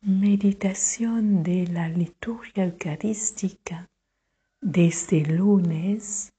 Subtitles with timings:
[0.00, 3.90] Meditación de la liturgia eucarística
[4.60, 6.32] desde lunes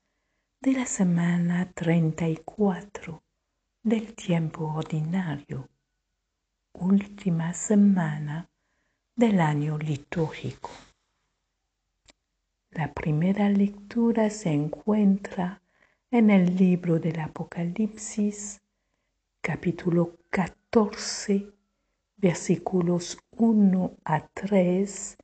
[0.62, 3.22] de la semana 34
[3.84, 5.68] del tiempo ordinario,
[6.72, 8.50] última semana
[9.14, 10.72] del año litúrgico.
[12.70, 15.62] La primera lectura se encuentra
[16.10, 18.62] en el libro del Apocalipsis,
[19.42, 21.59] capítulo 14,
[22.22, 25.18] versículos 1 a 3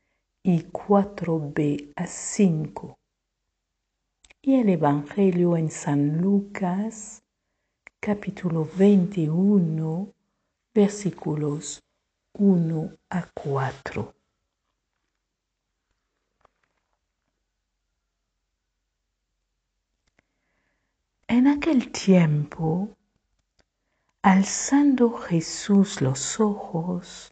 [0.43, 2.97] y 4b a 5.
[4.41, 7.23] Y el Evangelio en San Lucas,
[7.99, 10.13] capítulo 21,
[10.73, 11.83] versículos
[12.33, 14.13] 1 a 4.
[21.27, 22.95] En aquel tiempo,
[24.25, 27.31] alzando Jesús los ojos,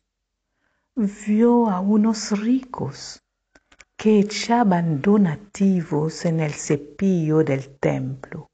[0.95, 3.23] vio a unos ricos
[3.97, 8.51] que echaban donativos en el cepillo del templo.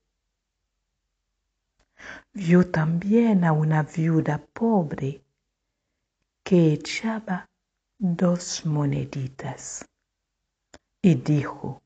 [2.31, 5.21] Vio también a una viuda pobre
[6.41, 7.49] que echaba
[7.97, 9.85] dos moneditas
[11.01, 11.81] y dijo,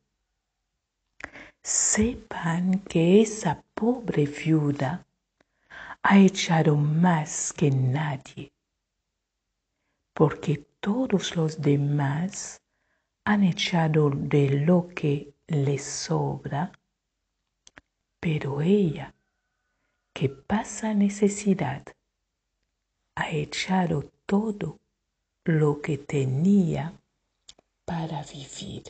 [1.64, 5.04] sepan que esa pobre viuda
[6.06, 8.52] ha echado más que nadie,
[10.14, 12.62] porque todos los demás
[13.24, 16.74] han echado de lo que les sobra,
[18.20, 19.16] pero ella,
[20.14, 21.84] que pasa necesidad,
[23.16, 24.80] ha echado todo
[25.46, 26.94] lo que tenía
[27.86, 28.84] para vivir.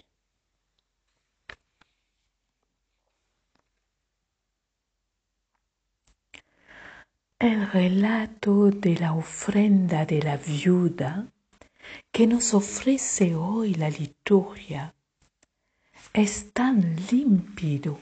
[7.44, 11.28] El relato de la ofrenda de la viuda
[12.10, 14.96] que nos ofrece hoy la liturgia
[16.14, 18.00] es tan límpido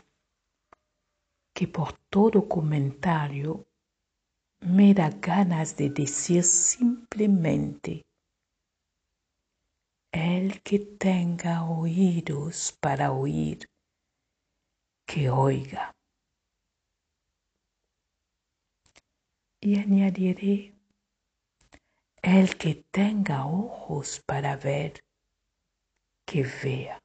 [1.56, 3.66] que por todo comentario
[4.60, 8.06] me da ganas de decir simplemente,
[10.12, 13.68] el que tenga oídos para oír,
[15.08, 15.96] que oiga.
[19.64, 20.74] Y añadiré,
[22.24, 25.04] el que tenga ojos para ver,
[26.26, 27.00] que vea.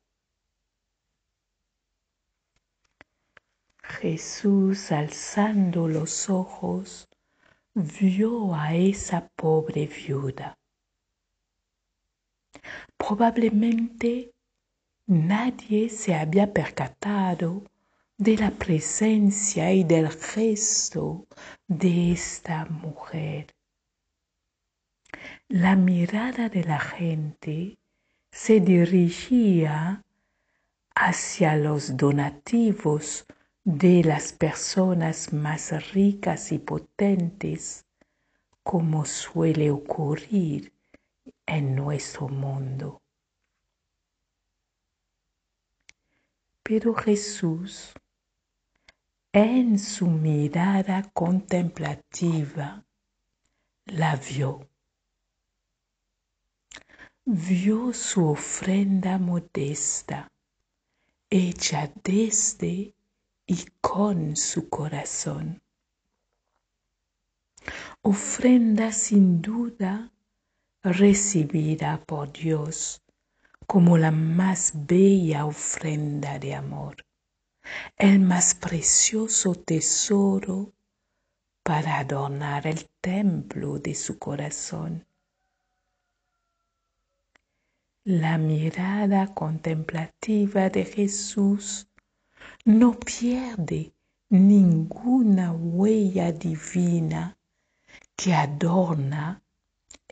[3.82, 7.08] Jesús alzando los ojos
[7.74, 10.58] vio a esa pobre viuda.
[12.96, 14.32] Probablemente
[15.06, 17.64] nadie se había percatado
[18.18, 21.26] de la presencia y del gesto
[21.68, 23.54] de esta mujer.
[25.48, 27.78] La mirada de la gente
[28.32, 30.02] se dirigía
[30.94, 33.26] hacia los donativos
[33.64, 37.84] de las personas más ricas y potentes,
[38.62, 40.72] como suele ocurrir
[41.44, 43.02] en nuestro mundo.
[46.62, 47.92] Pero Jesús,
[49.38, 52.82] en su mirada contemplativa,
[53.84, 54.66] la vio.
[57.26, 60.32] Vio su ofrenda modesta,
[61.28, 62.94] hecha desde
[63.46, 65.60] y con su corazón.
[68.00, 70.14] Ofrenda sin duda
[70.82, 73.02] recibida por Dios
[73.66, 77.05] como la más bella ofrenda de amor,
[77.96, 80.72] el más precioso tesoro
[81.62, 85.06] para adornar el templo de su corazón.
[88.04, 91.88] La mirada contemplativa de Jesús
[92.64, 93.92] no pierde
[94.28, 97.36] ninguna huella divina
[98.14, 99.42] que adorna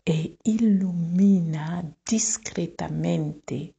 [0.05, 3.75] e ilumina discretamente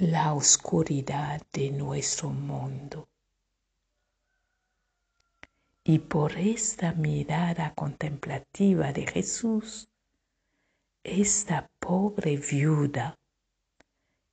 [0.00, 3.06] la oscuridad de nuestro mundo.
[5.84, 9.90] Y por esta mirada contemplativa de Jesús,
[11.04, 13.18] esta pobre viuda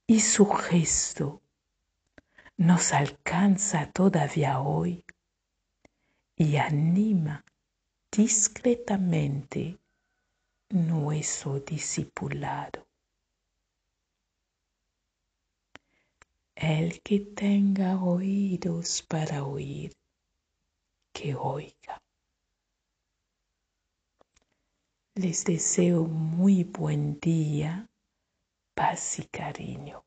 [0.05, 1.41] y su gesto
[2.55, 5.03] nos alcanza todavía hoy
[6.37, 7.43] y anima
[8.09, 9.77] discretamente
[10.69, 12.86] nuestro discipulado.
[16.69, 19.93] El que tenga oídos para oír,
[21.13, 21.97] que oiga.
[25.15, 27.87] Les deseo muy buen día,
[28.75, 30.06] paz y cariño.